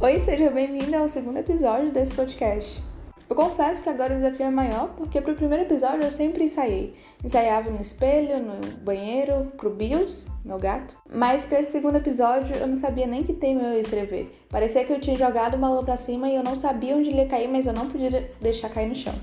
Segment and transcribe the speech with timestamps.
[0.00, 2.80] Oi, seja bem-vindo ao segundo episódio desse podcast.
[3.28, 6.94] Eu confesso que agora o desafio é maior porque pro primeiro episódio eu sempre ensaiei.
[7.24, 10.94] Ensaiava no espelho, no banheiro, pro Bills, meu gato.
[11.12, 14.30] Mas para esse segundo episódio eu não sabia nem que tema eu ia escrever.
[14.48, 17.22] Parecia que eu tinha jogado o balão pra cima e eu não sabia onde ele
[17.22, 19.14] ia cair, mas eu não podia deixar cair no chão.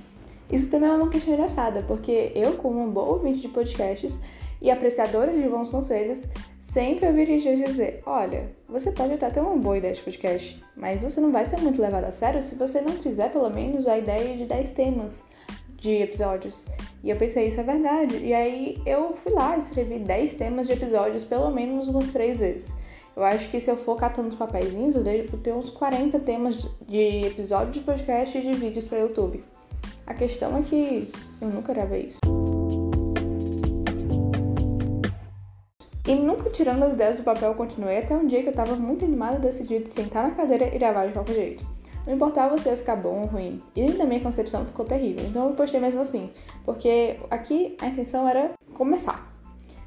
[0.52, 4.20] Isso também é uma questão engraçada, porque eu, como um bom ouvinte de podcasts
[4.62, 6.27] e apreciadora de bons conselhos,
[6.75, 11.02] sempre ouvi gente dizer: olha, você pode até ter uma boa ideia de podcast, mas
[11.02, 13.97] você não vai ser muito levado a sério se você não fizer pelo menos a
[13.97, 15.23] ideia de 10 temas
[15.77, 16.66] de episódios.
[17.02, 18.17] E eu pensei, isso é verdade.
[18.17, 22.73] E aí eu fui lá, escrevi 10 temas de episódios, pelo menos umas 3 vezes.
[23.16, 26.69] Eu acho que se eu for catando os papeizinhos, eu devo ter uns 40 temas
[26.85, 29.41] de episódios de podcast e de vídeos para YouTube.
[30.05, 32.45] A questão é que eu nunca gravei isso.
[36.08, 38.75] E nunca tirando as ideias do papel eu continuei até um dia que eu tava
[38.75, 41.66] muito animada decidi de sentar na cadeira e gravar de qualquer jeito.
[42.06, 43.62] Não importava se ia ficar bom ou ruim.
[43.75, 45.25] E na minha concepção ficou terrível.
[45.25, 46.30] Então eu postei mesmo assim.
[46.64, 49.28] Porque aqui a intenção era começar.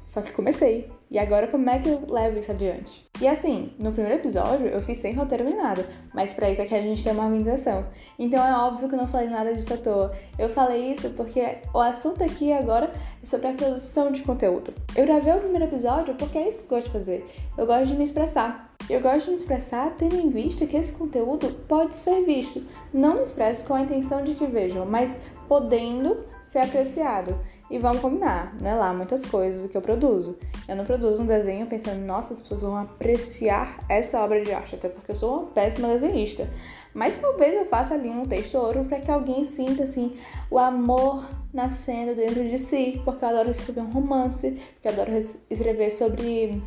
[0.05, 0.91] Só que comecei.
[1.11, 3.09] E agora como é que eu levo isso adiante?
[3.19, 6.75] E assim, no primeiro episódio eu fiz sem roteiro nem nada, mas para isso aqui
[6.75, 7.85] a gente tem uma organização.
[8.17, 10.15] Então é óbvio que eu não falei nada disso à toa.
[10.37, 14.71] Eu falei isso porque o assunto aqui agora é sobre a produção de conteúdo.
[14.95, 17.29] Eu gravei o primeiro episódio porque é isso que eu gosto de fazer.
[17.57, 18.69] Eu gosto de me expressar.
[18.87, 22.63] Eu gosto de me expressar tendo em vista que esse conteúdo pode ser visto.
[22.93, 25.15] Não me expresso com a intenção de que vejam, mas
[25.47, 27.37] podendo ser apreciado.
[27.69, 30.37] E vamos combinar, não é lá muitas coisas que eu produzo.
[30.67, 34.75] Eu não produzo um desenho pensando, nossa, as pessoas vão apreciar essa obra de arte,
[34.75, 36.49] até porque eu sou uma péssima desenhista.
[36.93, 40.17] Mas talvez eu faça ali um texto ouro para que alguém sinta assim
[40.49, 45.11] o amor nascendo dentro de si, porque eu adoro escrever um romance, porque eu adoro
[45.49, 46.61] escrever sobre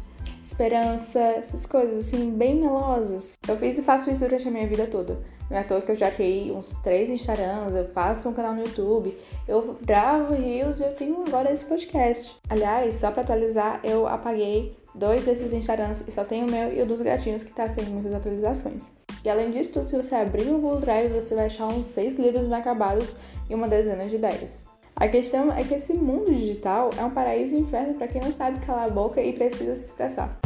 [0.53, 3.39] esperança, essas coisas assim, bem melosas.
[3.49, 5.19] Eu fiz e faço isso durante a minha vida toda.
[5.51, 8.55] Não é à toa que eu já criei uns três Instagrams, eu faço um canal
[8.55, 9.17] no YouTube,
[9.47, 12.37] eu gravo rios e eu tenho agora esse podcast.
[12.49, 16.81] Aliás, só para atualizar, eu apaguei dois desses Instagrams e só tenho o meu e
[16.81, 18.85] o dos gatinhos que tá sem muitas atualizações.
[19.25, 22.17] E além disso tudo, se você abrir o Google Drive, você vai achar uns seis
[22.17, 23.15] livros inacabados
[23.49, 24.62] e uma dezena de ideias.
[25.03, 28.65] A questão é que esse mundo digital é um paraíso inferno para quem não sabe
[28.65, 30.39] calar a boca e precisa se expressar.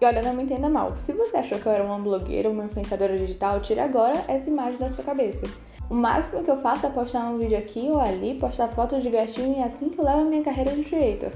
[0.00, 0.96] E olha, não me entenda mal.
[0.96, 4.50] Se você achou que eu era uma blogueira ou uma influenciadora digital, tire agora essa
[4.50, 5.46] imagem da sua cabeça.
[5.88, 9.10] O máximo que eu faço é postar um vídeo aqui ou ali, postar fotos de
[9.10, 11.30] gatinho e é assim que eu levo a minha carreira de creator.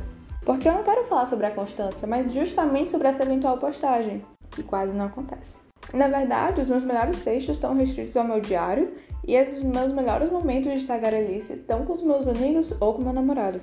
[0.45, 4.65] Porque eu não quero falar sobre a constância, mas justamente sobre essa eventual postagem, que
[4.65, 5.65] quase não acontece.
[5.95, 8.93] Na verdade, os meus melhores textos estão restritos ao meu diário
[9.27, 13.13] e os meus melhores momentos de tagarelice estão com os meus amigos ou com meu
[13.13, 13.61] namorado.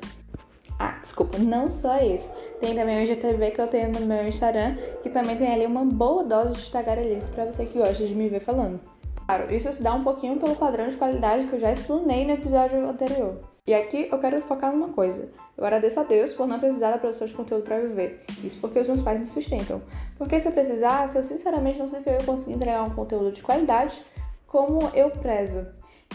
[0.78, 2.30] Ah, desculpa, não só esse.
[2.60, 5.86] Tem também o IGTV que eu tenho no meu Instagram, que também tem ali uma
[5.86, 8.80] boa dose de tagarelice para você que gosta de me ver falando.
[9.26, 12.34] Claro, isso se dá um pouquinho pelo padrão de qualidade que eu já explanei no
[12.34, 13.40] episódio anterior.
[13.66, 15.30] E aqui eu quero focar numa coisa.
[15.58, 18.26] Eu agradeço a Deus por não precisar da produção de conteúdo para viver.
[18.44, 19.82] Isso porque os meus pais me sustentam.
[20.18, 23.32] Porque se eu precisasse, eu sinceramente não sei se eu ia conseguir entregar um conteúdo
[23.32, 24.04] de qualidade
[24.54, 25.66] como eu prezo.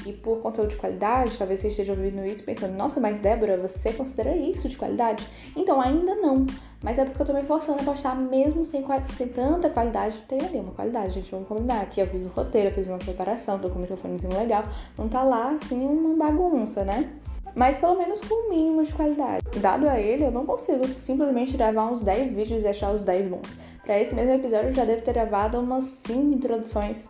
[0.06, 3.92] E por conteúdo de qualidade, talvez você esteja ouvindo isso pensando, nossa, mas Débora, você
[3.92, 5.26] considera isso de qualidade?
[5.56, 6.46] Então, ainda não.
[6.80, 8.84] Mas é porque eu tô me forçando a postar mesmo sem,
[9.16, 10.22] sem tanta qualidade.
[10.28, 11.80] Tem ali uma qualidade, gente, vamos combinar.
[11.80, 14.62] Aqui eu fiz um roteiro, eu fiz uma preparação, tô com um microfonezinho legal.
[14.96, 17.10] Não tá lá, assim, uma bagunça, né?
[17.56, 19.44] Mas pelo menos com o mínimo de qualidade.
[19.60, 23.26] Dado a ele, eu não consigo simplesmente gravar uns 10 vídeos e achar os 10
[23.26, 23.58] bons.
[23.82, 27.08] Para esse mesmo episódio, eu já devo ter gravado umas 5 introduções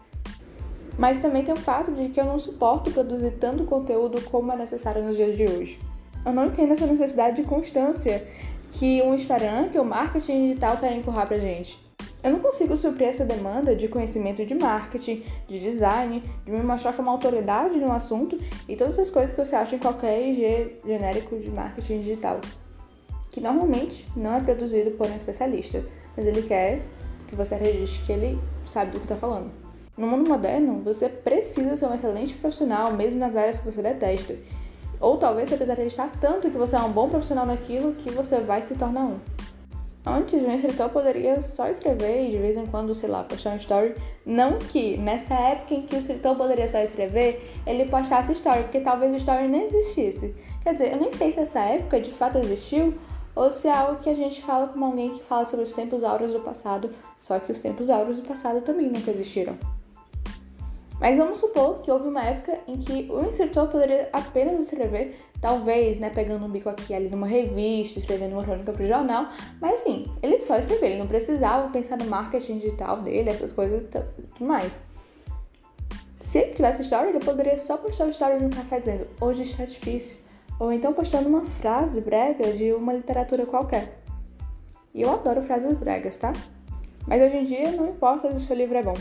[0.99, 4.57] mas também tem o fato de que eu não suporto produzir tanto conteúdo como é
[4.57, 5.79] necessário nos dias de hoje.
[6.27, 8.27] Eu não entendo essa necessidade de constância
[8.73, 11.79] que o Instagram, que o marketing digital quer empurrar pra gente.
[12.23, 16.93] Eu não consigo suprir essa demanda de conhecimento de marketing, de design, de me mostrar
[16.93, 18.37] como autoridade no assunto
[18.69, 22.41] e todas as coisas que você acha em qualquer IG genérico de marketing digital,
[23.31, 25.85] que normalmente não é produzido por um especialista,
[26.17, 26.83] mas ele quer
[27.29, 29.68] que você acredite que ele sabe do que está falando.
[29.99, 34.37] No mundo moderno, você precisa ser um excelente profissional, mesmo nas áreas que você detesta.
[35.01, 38.39] Ou talvez você precisa acreditar tanto que você é um bom profissional naquilo que você
[38.39, 39.19] vai se tornar um.
[40.07, 43.57] Antes, um escritor poderia só escrever e de vez em quando, sei lá, postar um
[43.57, 43.93] story.
[44.25, 48.79] Não que nessa época em que o escritor poderia só escrever, ele postasse story, porque
[48.79, 50.33] talvez o story nem existisse.
[50.63, 52.95] Quer dizer, eu nem sei se essa época de fato existiu
[53.35, 56.05] ou se é algo que a gente fala como alguém que fala sobre os tempos
[56.05, 59.57] áureos do passado, só que os tempos áureos do passado também nunca existiram.
[61.01, 65.99] Mas vamos supor que houve uma época em que o instrutor poderia apenas escrever, talvez,
[65.99, 69.29] né, pegando um bico aqui ali numa revista, escrevendo uma crônica para o jornal,
[69.61, 73.83] mas assim, ele só escreveu, ele não precisava pensar no marketing digital dele, essas coisas
[73.83, 74.05] e tudo
[74.41, 74.83] mais.
[76.19, 79.65] Se ele tivesse story, ele poderia só postar o story no café dizendo hoje está
[79.65, 80.19] difícil,
[80.59, 84.01] ou então postando uma frase brega de uma literatura qualquer.
[84.93, 86.33] E eu adoro frases bregas, tá?
[87.07, 88.95] Mas hoje em dia não importa se o seu livro é bom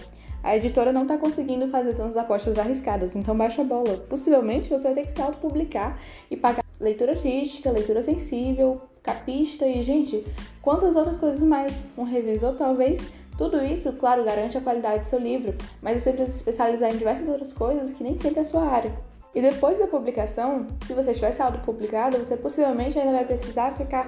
[0.48, 3.98] a editora não está conseguindo fazer tantas apostas arriscadas, então baixa a bola.
[4.10, 6.00] Possivelmente você vai ter que se autopublicar
[6.32, 10.26] e pagar leitura crítica, leitura sensível, capista e, gente,
[10.62, 11.74] quantas outras coisas mais?
[11.98, 13.12] Um revisor, talvez?
[13.38, 16.98] Tudo isso, claro, garante a qualidade do seu livro, mas você precisa se especializar em
[16.98, 18.98] diversas outras coisas que nem sempre é a sua área.
[19.36, 24.08] E depois da publicação, se você tivesse autopublicado, você possivelmente ainda vai precisar ficar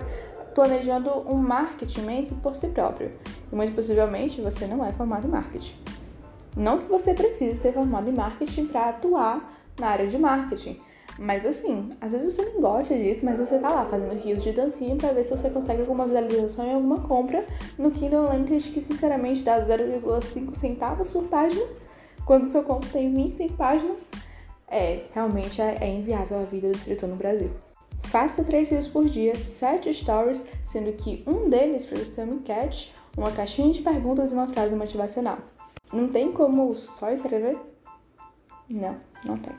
[0.55, 3.11] planejando um marketing imenso por si próprio.
[3.51, 5.98] E muito possivelmente você não é formado em marketing.
[6.55, 10.79] Não que você precise ser formado em marketing para atuar na área de marketing.
[11.17, 14.53] Mas assim, às vezes você não gosta disso, mas você tá lá fazendo rios de
[14.53, 17.45] dancinha para ver se você consegue alguma visualização em alguma compra
[17.77, 21.65] no Kindle Unlimited que sinceramente dá 0,5 centavos por página,
[22.25, 24.09] quando seu conto tem 25 páginas.
[24.71, 27.51] É, realmente é, é inviável a vida do escritor no Brasil.
[28.03, 32.93] Faça três rios por dia, sete stories, sendo que um deles precisa ser uma enquete,
[33.17, 35.39] uma caixinha de perguntas e uma frase motivacional.
[35.91, 37.57] Não tem como só escrever?
[38.69, 38.95] Não,
[39.25, 39.53] não tem.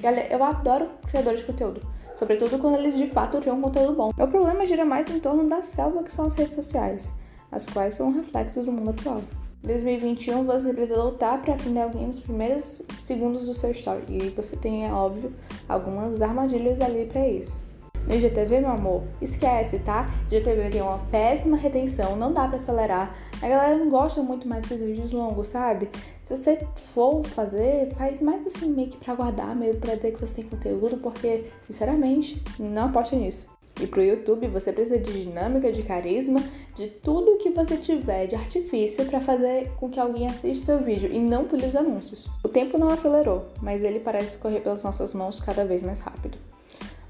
[0.00, 1.80] Galera, eu adoro criadores de conteúdo,
[2.16, 4.10] sobretudo quando eles de fato criam um conteúdo bom.
[4.10, 7.14] O problema gira mais em torno da selva que são as redes sociais,
[7.52, 9.22] as quais são um reflexo do mundo atual.
[9.62, 14.30] Em 2021 você precisa lutar para aprender alguém nos primeiros segundos do seu story e
[14.30, 15.32] você tem, é óbvio,
[15.68, 17.62] algumas armadilhas ali para isso.
[18.06, 20.10] No IGTV, meu amor, esquece, tá?
[20.30, 23.16] IGTV tem uma péssima retenção, não dá para acelerar.
[23.40, 25.88] A galera não gosta muito mais desses vídeos longos, sabe?
[26.22, 26.58] Se você
[26.92, 30.44] for fazer, faz mais assim, meio que pra guardar, meio pra dizer que você tem
[30.44, 33.48] conteúdo, porque, sinceramente, não aposta nisso.
[33.80, 36.40] E pro YouTube você precisa de dinâmica, de carisma,
[36.76, 41.10] de tudo que você tiver de artifício para fazer com que alguém assista seu vídeo
[41.10, 42.30] e não pule os anúncios.
[42.44, 46.38] O tempo não acelerou, mas ele parece correr pelas nossas mãos cada vez mais rápido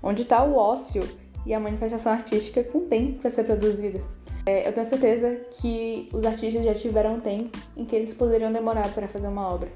[0.05, 1.03] onde está o ócio
[1.47, 4.01] e a manifestação artística com tempo para ser produzida.
[4.47, 8.87] É, eu tenho certeza que os artistas já tiveram tempo em que eles poderiam demorar
[8.93, 9.69] para fazer uma obra.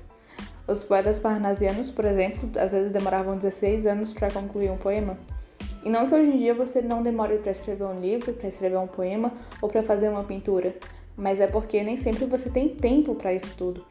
[0.67, 5.19] Os poetas parnasianos, por exemplo, às vezes demoravam 16 anos para concluir um poema.
[5.83, 8.77] E não que hoje em dia você não demore para escrever um livro, para escrever
[8.77, 9.33] um poema
[9.63, 10.75] ou para fazer uma pintura,
[11.17, 13.83] mas é porque nem sempre você tem tempo para isso tudo.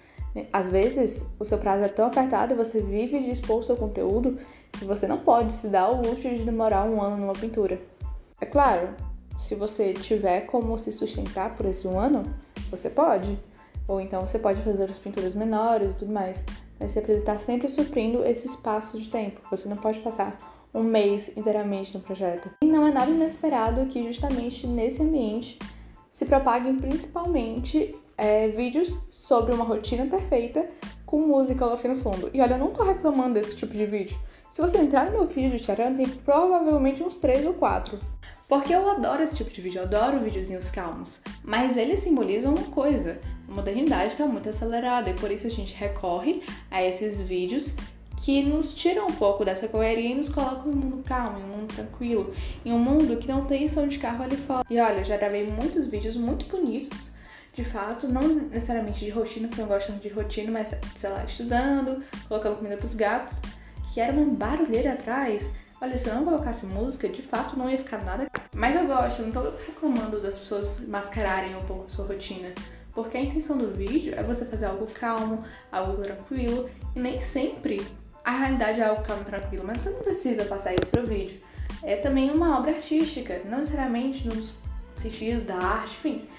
[0.53, 3.75] Às vezes, o seu prazo é tão apertado e você vive de expor o seu
[3.75, 4.37] conteúdo
[4.77, 7.79] que você não pode se dar o luxo de demorar um ano numa pintura.
[8.39, 8.89] É claro,
[9.39, 12.23] se você tiver como se sustentar por esse um ano,
[12.69, 13.37] você pode.
[13.87, 16.43] Ou então você pode fazer as pinturas menores e tudo mais.
[16.79, 19.41] Mas você precisa estar sempre suprindo esse espaço de tempo.
[19.49, 20.37] Você não pode passar
[20.73, 22.49] um mês inteiramente no projeto.
[22.61, 25.57] E não é nada inesperado que justamente nesse ambiente
[26.09, 30.67] se propaguem principalmente é, vídeos sobre uma rotina perfeita
[31.05, 32.29] com música lá no fundo.
[32.33, 34.17] E olha, eu não tô reclamando desse tipo de vídeo.
[34.51, 37.99] Se você entrar no meu feed de Instagram, tem provavelmente uns 3 ou 4.
[38.47, 41.21] Porque eu adoro esse tipo de vídeo, eu adoro videozinhos calmos.
[41.43, 45.75] Mas eles simbolizam uma coisa: a modernidade está muito acelerada e por isso a gente
[45.75, 46.41] recorre
[46.71, 47.75] a esses vídeos
[48.23, 51.43] que nos tiram um pouco dessa correria e nos colocam em um mundo calmo, em
[51.43, 52.33] um mundo tranquilo,
[52.65, 54.65] em um mundo que não tem som de carro ali fora.
[54.69, 57.13] E olha, eu já gravei muitos vídeos muito bonitos,
[57.53, 61.23] de fato, não necessariamente de rotina, porque eu não gosto de rotina, mas sei lá,
[61.23, 63.39] estudando, colocando comida pros gatos
[63.97, 65.49] que era uma barulheira atrás.
[65.81, 68.27] Olha, se eu não colocasse música, de fato não ia ficar nada.
[68.53, 72.53] Mas eu gosto, não tô reclamando das pessoas mascararem um pouco a sua rotina.
[72.93, 77.83] Porque a intenção do vídeo é você fazer algo calmo, algo tranquilo, e nem sempre
[78.23, 81.41] a realidade é algo calmo e tranquilo, mas você não precisa passar isso pro vídeo.
[81.81, 84.43] É também uma obra artística, não necessariamente no
[84.95, 86.29] sentido da arte, enfim,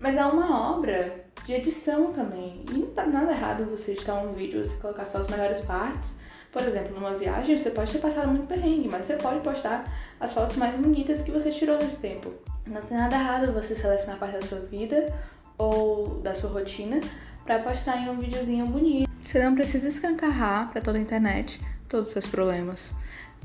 [0.00, 2.64] mas é uma obra de edição também.
[2.70, 6.21] E não tá nada errado você editar um vídeo, você colocar só as melhores partes
[6.52, 9.90] por exemplo, numa viagem você pode ter passado muito perrengue, mas você pode postar
[10.20, 12.30] as fotos mais bonitas que você tirou nesse tempo.
[12.66, 15.12] Não tem nada errado você selecionar parte da sua vida
[15.56, 17.00] ou da sua rotina
[17.42, 19.10] para postar em um videozinho bonito.
[19.22, 22.92] Você não precisa escancarrar para toda a internet todos os seus problemas.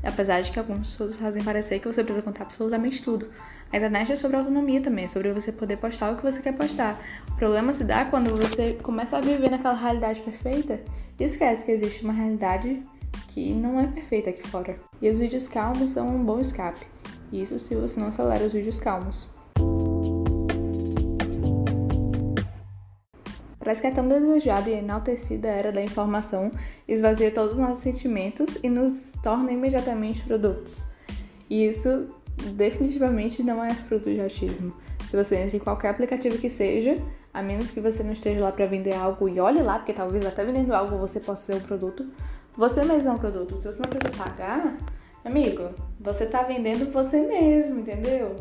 [0.03, 3.29] Apesar de que algumas pessoas fazem parecer que você precisa contar absolutamente tudo.
[3.71, 6.53] A internet é sobre autonomia também, é sobre você poder postar o que você quer
[6.53, 7.01] postar.
[7.31, 10.81] O problema se dá quando você começa a viver naquela realidade perfeita
[11.17, 12.81] e esquece que existe uma realidade
[13.37, 14.79] que não é perfeita aqui fora.
[14.99, 16.87] E os vídeos calmos são um bom escape.
[17.31, 19.29] Isso se você não acelera os vídeos calmos.
[23.59, 26.49] Parece que é tão desejada e enaltecida a era da informação,
[26.87, 30.87] esvazia todos os nossos sentimentos e nos torna imediatamente produtos.
[31.47, 32.07] E isso
[32.55, 34.73] definitivamente não é fruto de achismo.
[35.07, 36.97] Se você entra em qualquer aplicativo que seja,
[37.31, 40.25] a menos que você não esteja lá para vender algo e olhe lá, porque talvez
[40.25, 42.03] até vendendo algo você possa ser um produto,
[42.57, 43.57] você mesmo é um produto.
[43.57, 44.75] Se você não precisa pagar,
[45.23, 48.35] amigo, você tá vendendo você mesmo, entendeu?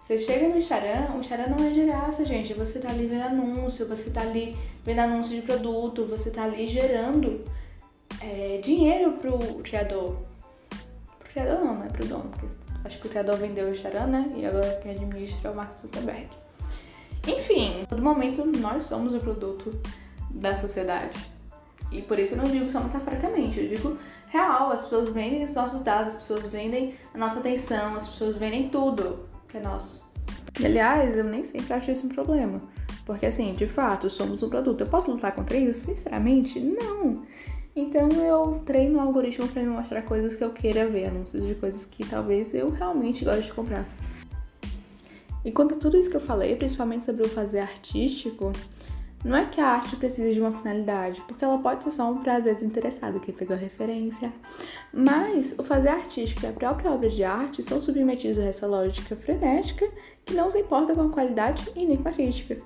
[0.00, 2.54] Você chega no Instagram, o Instagram não é de graça, gente.
[2.54, 6.66] Você tá ali vendo anúncio, você tá ali vendo anúncio de produto, você tá ali
[6.68, 7.44] gerando
[8.20, 10.16] é, dinheiro pro criador.
[11.18, 12.46] Pro criador não, não é pro dono, porque
[12.84, 14.32] acho que o criador vendeu o Instagram, né?
[14.36, 16.28] E agora quem administra é o Mark Zuckerberg.
[17.26, 19.78] Enfim, todo momento nós somos o produto
[20.30, 21.39] da sociedade.
[21.90, 24.70] E por isso eu não digo só metaforicamente, eu digo real.
[24.70, 28.68] As pessoas vendem os nossos dados, as pessoas vendem a nossa atenção, as pessoas vendem
[28.68, 30.08] tudo que é nosso.
[30.58, 32.60] E, aliás, eu nem sempre acho isso um problema.
[33.04, 34.82] Porque, assim, de fato, somos um produto.
[34.82, 35.86] Eu posso lutar contra isso?
[35.86, 37.22] Sinceramente, não.
[37.74, 41.54] Então eu treino o algoritmo para me mostrar coisas que eu queira ver, anúncios de
[41.54, 43.86] coisas que talvez eu realmente goste de comprar.
[45.44, 48.52] E quanto a tudo isso que eu falei, principalmente sobre o fazer artístico,
[49.24, 52.22] não é que a arte precise de uma finalidade, porque ela pode ser só um
[52.22, 54.32] prazer desinteressado, que pegou a referência.
[54.92, 59.14] Mas o fazer artístico e a própria obra de arte são submetidos a essa lógica
[59.16, 59.86] frenética
[60.24, 62.56] que não se importa com a qualidade e nem com a crítica.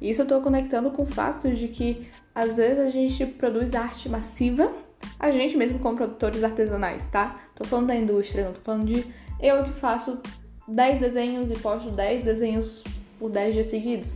[0.00, 4.08] Isso eu estou conectando com o fato de que às vezes a gente produz arte
[4.08, 4.70] massiva,
[5.18, 7.40] a gente mesmo como produtores artesanais, tá?
[7.54, 9.04] Tô falando da indústria, não tô falando de
[9.40, 10.20] eu que faço
[10.68, 12.84] 10 desenhos e posto 10 desenhos
[13.18, 14.14] por 10 dias seguidos,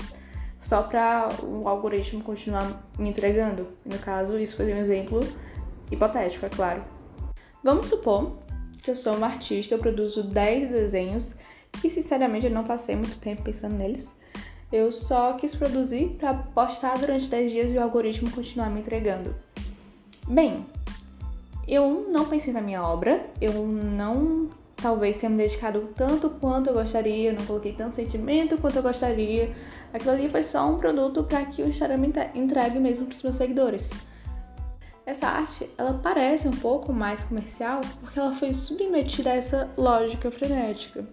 [0.66, 3.68] só para o algoritmo continuar me entregando.
[3.84, 5.20] No caso, isso foi um exemplo
[5.92, 6.84] hipotético, é claro.
[7.62, 8.32] Vamos supor
[8.82, 11.36] que eu sou uma artista, eu produzo 10 desenhos
[11.80, 14.08] que sinceramente eu não passei muito tempo pensando neles.
[14.72, 19.36] Eu só quis produzir para postar durante 10 dias e o algoritmo continuar me entregando.
[20.26, 20.66] Bem,
[21.68, 24.48] eu não pensei na minha obra, eu não
[24.86, 29.52] talvez tenha me dedicado tanto quanto eu gostaria, não coloquei tanto sentimento quanto eu gostaria.
[29.92, 33.34] Aquilo ali foi só um produto para que o Instagram entregue mesmo para os meus
[33.34, 33.90] seguidores.
[35.04, 40.30] Essa arte, ela parece um pouco mais comercial porque ela foi submetida a essa lógica
[40.30, 41.04] frenética.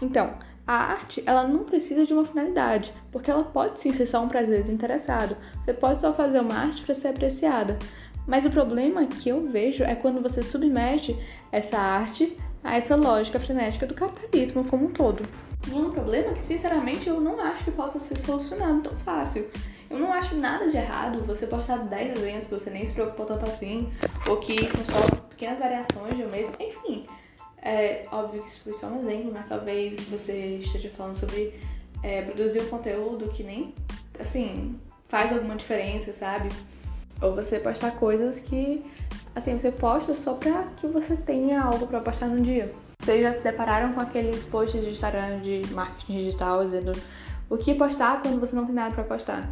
[0.00, 0.30] Então,
[0.64, 4.28] a arte, ela não precisa de uma finalidade, porque ela pode sim ser só um
[4.28, 5.36] prazer desinteressado.
[5.64, 7.76] Você pode só fazer uma arte para ser apreciada.
[8.24, 11.18] Mas o problema que eu vejo é quando você submete
[11.50, 15.24] essa arte a essa lógica frenética do capitalismo como um todo.
[15.68, 19.50] E é um problema que, sinceramente, eu não acho que possa ser solucionado tão fácil.
[19.90, 23.26] Eu não acho nada de errado você postar 10 desenhos que você nem se preocupou
[23.26, 23.92] tanto assim,
[24.28, 26.54] ou que são só pequenas variações de um mesmo.
[26.60, 27.06] Enfim,
[27.60, 31.54] é óbvio que isso foi só um exemplo, mas talvez você esteja falando sobre
[32.02, 33.74] é, produzir um conteúdo que nem,
[34.18, 36.48] assim, faz alguma diferença, sabe?
[37.22, 38.84] Ou você postar coisas que
[39.34, 42.72] assim, você posta só pra que você tenha algo para postar no dia.
[43.00, 46.92] Vocês já se depararam com aqueles posts de Instagram de marketing digital dizendo
[47.48, 49.50] o que postar quando você não tem nada para postar?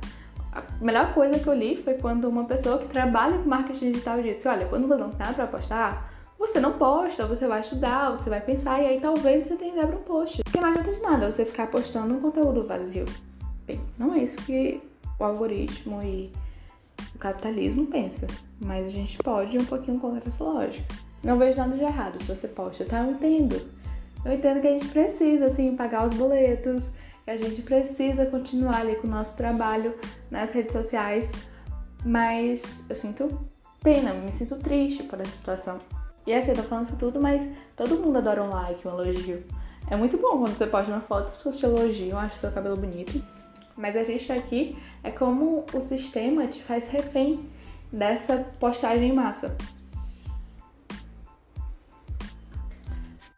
[0.53, 4.23] A melhor coisa que eu li foi quando uma pessoa que trabalha com marketing digital
[4.23, 8.11] disse: Olha, quando você não tem nada para postar, você não posta, você vai estudar,
[8.11, 10.43] você vai pensar e aí talvez você tenha ideia para um post.
[10.45, 13.05] Porque não adianta de nada você ficar postando um conteúdo vazio.
[13.67, 14.81] Bem, não é isso que
[15.19, 16.33] o algoritmo e
[17.15, 18.27] o capitalismo pensa,
[18.61, 20.95] mas a gente pode ir um pouquinho contra essa lógica.
[21.23, 23.01] Não vejo nada de errado se você posta, tá?
[23.01, 23.61] Eu entendo.
[24.25, 26.85] Eu entendo que a gente precisa, assim, pagar os boletos,
[27.25, 29.95] que a gente precisa continuar ali com o nosso trabalho
[30.31, 31.31] nas redes sociais,
[32.05, 33.39] mas eu sinto
[33.83, 35.79] pena, me sinto triste por essa situação.
[36.27, 39.43] E assim, eu tô falando isso tudo, mas todo mundo adora um like, um elogio.
[39.91, 42.53] É muito bom quando você posta uma foto e as pessoas te elogiam, acham seu
[42.53, 43.23] cabelo bonito.
[43.79, 47.49] Mas a gente aqui é como o sistema te faz refém
[47.93, 49.57] dessa postagem em massa.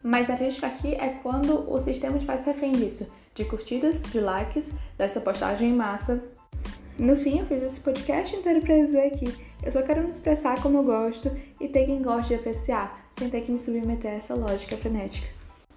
[0.02, 4.18] Mas a crítica aqui é quando o sistema te faz refém disso, de curtidas, de
[4.18, 6.24] likes, dessa postagem em massa.
[6.98, 9.26] No fim, eu fiz esse podcast inteiro pra dizer que
[9.62, 11.30] eu só quero me expressar como eu gosto
[11.60, 15.28] e ter quem gosta de apreciar, sem ter que me submeter a essa lógica frenética.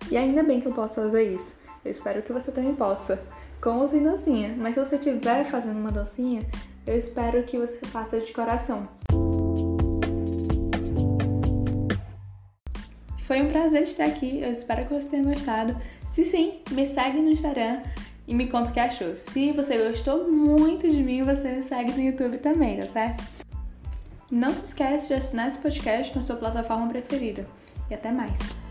[0.09, 1.61] E ainda bem que eu posso fazer isso.
[1.83, 3.21] Eu espero que você também possa
[3.61, 4.55] com ou sem dancinha.
[4.57, 6.41] Mas se você estiver fazendo uma dancinha,
[6.85, 8.87] eu espero que você faça de coração.
[13.19, 15.75] Foi um prazer estar aqui, eu espero que você tenha gostado.
[16.07, 17.81] Se sim, me segue no Instagram
[18.27, 19.15] e me conta o que achou.
[19.15, 23.23] Se você gostou muito de mim, você me segue no YouTube também, tá certo?
[24.29, 27.47] Não se esquece de assinar esse podcast com a sua plataforma preferida.
[27.89, 28.62] E até mais!